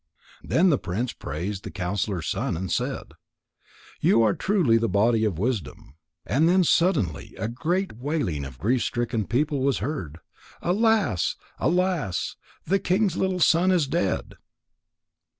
[0.43, 3.13] Then the prince praised the counsellor's son, and said:
[3.99, 5.93] "You are truly the body of wisdom."
[6.25, 10.17] And then suddenly a great wailing of grief stricken people was heard:
[10.59, 11.35] "Alas!
[11.59, 12.35] Alas!
[12.65, 14.37] The king's little son is dead."